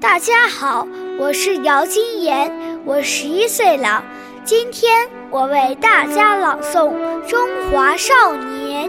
[0.00, 0.86] 大家好，
[1.18, 2.52] 我是姚金妍，
[2.84, 4.04] 我十一岁了。
[4.44, 6.92] 今天我为大家朗诵
[7.26, 7.40] 《中
[7.72, 8.88] 华少年》。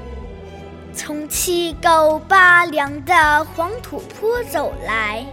[1.03, 5.25] 从七沟八梁的黄土坡走来。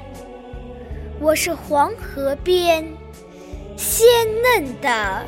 [1.20, 2.82] 我是黄河边
[3.76, 4.06] 鲜
[4.42, 5.26] 嫩的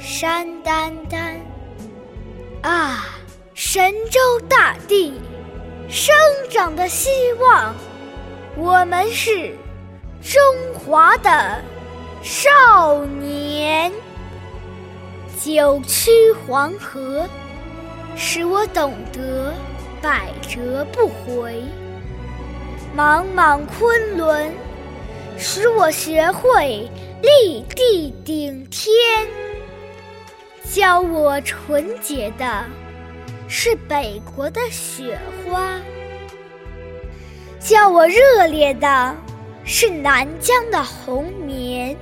[0.00, 1.34] 山丹丹。
[2.62, 3.06] 啊，
[3.54, 5.20] 神州大地
[5.88, 6.14] 生
[6.48, 7.74] 长的希望，
[8.54, 9.56] 我们是
[10.22, 10.40] 中
[10.74, 11.60] 华的
[12.22, 13.92] 少年。
[15.40, 16.12] 九曲
[16.46, 17.28] 黄河，
[18.16, 19.52] 使我懂得
[20.00, 21.64] 百折不回；
[22.96, 24.52] 茫茫昆仑，
[25.38, 26.88] 使我学会
[27.22, 28.94] 立地顶天。
[30.72, 32.64] 教我纯洁的，
[33.48, 35.78] 是北国的雪花；
[37.58, 39.14] 教我热烈的，
[39.64, 41.96] 是南疆的红棉。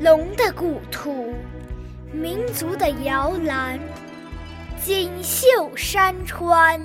[0.00, 1.34] 龙的故土。
[2.12, 3.78] 民族的摇篮，
[4.82, 6.80] 锦绣山川，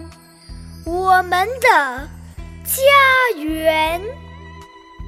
[0.86, 2.08] 我们的
[2.66, 4.02] 家园。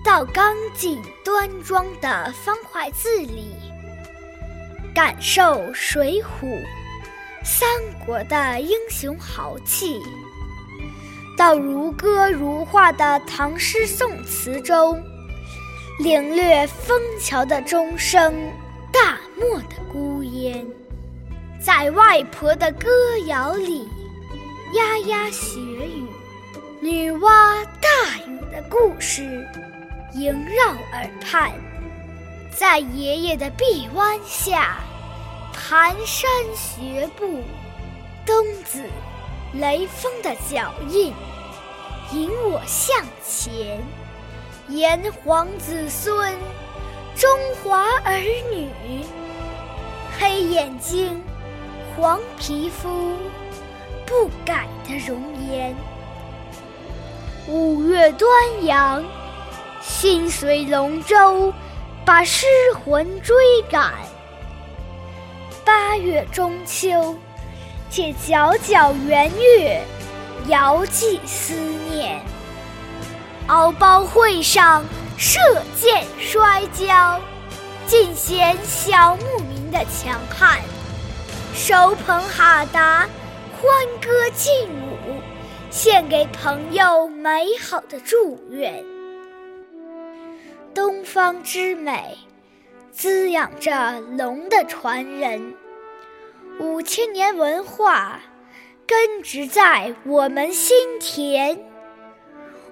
[0.06, 3.54] 到刚劲端庄的方块字里，
[4.96, 6.46] 感受《水浒》
[7.44, 7.68] 《三
[8.06, 10.00] 国》的英雄豪气；
[11.38, 15.04] 到如歌如画的唐诗宋词中，
[16.00, 18.34] 领略枫桥的钟声。
[18.94, 20.66] 大漠的孤烟，
[21.68, 22.88] 在外婆的歌
[23.26, 23.90] 谣里，
[24.72, 26.08] 呀呀学语，
[26.80, 27.90] 女娲大
[28.26, 29.46] 禹的故事
[30.14, 31.52] 萦绕耳畔，
[32.56, 34.78] 在爷爷的臂弯下，
[35.54, 37.44] 蹒跚学步，
[38.26, 38.86] 冬子
[39.52, 41.14] 雷锋的脚印
[42.14, 42.98] 引我向
[43.28, 43.84] 前，
[44.70, 46.34] 炎黄子孙。
[47.14, 47.30] 中
[47.62, 48.20] 华儿
[48.54, 48.70] 女，
[50.18, 51.22] 黑眼睛，
[51.98, 53.16] 黄皮肤，
[54.06, 55.20] 不改的容
[55.50, 55.76] 颜。
[57.48, 58.30] 五月端
[58.64, 59.04] 阳，
[59.82, 61.52] 心随龙舟，
[62.06, 62.46] 把诗
[62.86, 63.94] 魂追赶。
[65.66, 67.18] 八月中秋，
[67.90, 69.82] 借皎皎圆月，
[70.50, 71.56] 遥寄思
[71.90, 72.22] 念。
[73.48, 74.86] 敖包会上。
[75.20, 75.40] 射
[75.76, 77.20] 箭摔跤，
[77.88, 80.60] 尽显小牧民的强悍；
[81.58, 83.10] 手捧哈达，
[83.52, 85.20] 欢歌劲舞，
[85.72, 88.86] 献给朋友美好的祝愿。
[90.72, 92.16] 东方之美，
[92.92, 95.56] 滋养着龙的传人。
[96.60, 98.20] 五千年文化，
[98.86, 101.60] 根植在我们心田。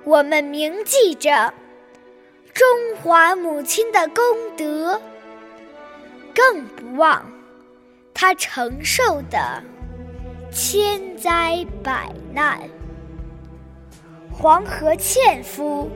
[0.04, 1.52] 我们铭记着。
[2.54, 4.24] 中华母亲的功
[4.56, 5.02] 德，
[6.36, 7.26] 更不忘
[8.18, 9.62] 他承受的
[10.50, 12.62] 千灾百难。
[14.32, 15.92] 黄河纤夫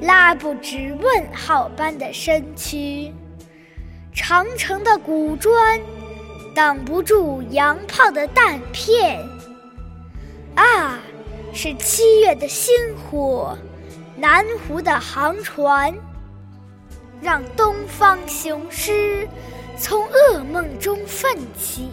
[0.00, 3.12] 拉不直问号般的身躯，
[4.12, 5.80] 长城的古砖
[6.52, 9.24] 挡不住洋炮的弹片。
[10.56, 10.98] 啊，
[11.54, 13.56] 是七月的星火。
[14.16, 15.92] 南湖的航船，
[17.20, 19.26] 让东方雄狮
[19.82, 21.90] 从噩梦中奋起，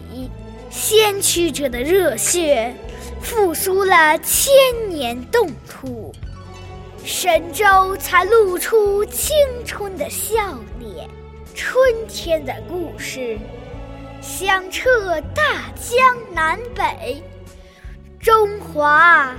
[0.70, 2.72] 先驱者的热血
[3.20, 4.52] 复苏了千
[4.88, 6.14] 年冻土，
[7.04, 9.34] 神州才露出青
[9.66, 11.10] 春的笑脸。
[11.52, 11.76] 春
[12.06, 13.36] 天的故事
[14.22, 17.20] 响彻大江南北，
[18.20, 19.34] 中华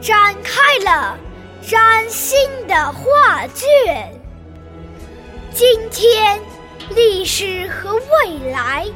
[0.00, 1.18] 展开了。
[1.60, 2.36] 崭新
[2.66, 4.12] 的画卷，
[5.54, 6.40] 今天
[6.90, 8.86] 历史和未来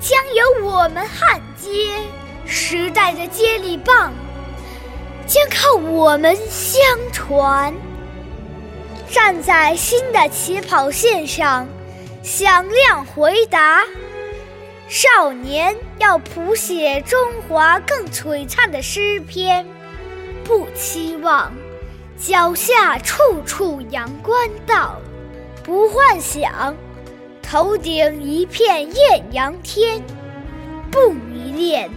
[0.00, 1.98] 将由我们焊接。
[2.46, 4.12] 时代的接力棒
[5.26, 6.80] 将靠我们相
[7.12, 7.72] 传。
[9.08, 11.66] 站在新的起跑线上，
[12.22, 13.82] 响亮回答：
[14.88, 19.66] 少年要谱写中华更璀璨的诗篇，
[20.44, 21.52] 不期望
[22.18, 25.00] 脚下处处阳关道，
[25.62, 26.74] 不幻想
[27.50, 30.00] 头顶一片艳阳天，
[30.88, 31.90] 不迷恋。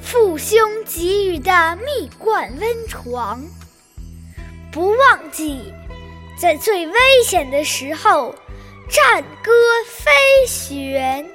[0.00, 3.42] 父兄给予的蜜罐温床，
[4.72, 5.74] 不忘记
[6.38, 8.34] 在最危险的时候
[8.88, 9.52] 战歌
[9.90, 10.10] 飞
[10.46, 11.28] 旋。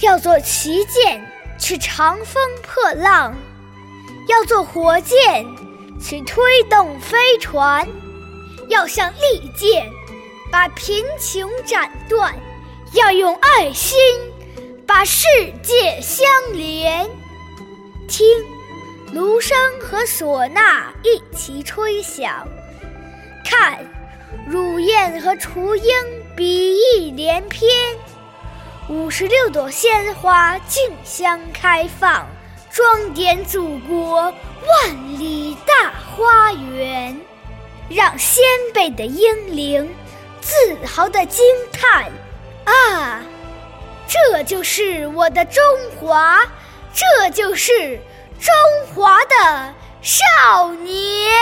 [0.00, 1.22] 要做旗舰
[1.58, 3.36] 去长风破浪，
[4.26, 5.44] 要做火箭
[6.02, 7.86] 去推动飞船，
[8.70, 9.90] 要像利剑
[10.50, 12.34] 把贫穷斩断，
[12.92, 13.98] 要用爱心。
[14.86, 15.28] 把世
[15.62, 17.08] 界相连，
[18.08, 18.26] 听
[19.12, 22.44] 芦笙和唢呐一齐吹响，
[23.44, 23.78] 看
[24.48, 25.92] 乳燕和雏鹰
[26.36, 27.68] 比翼连翩，
[28.88, 32.26] 五十六朵鲜花竞相开放，
[32.68, 37.16] 装点祖国万里大花园，
[37.88, 38.42] 让先
[38.74, 39.88] 辈的英灵
[40.40, 42.10] 自豪的惊叹：
[42.64, 43.22] 啊！
[44.06, 45.62] 这就是我的中
[45.98, 46.44] 华，
[46.92, 48.00] 这就是
[48.40, 48.52] 中
[48.94, 51.32] 华的少年。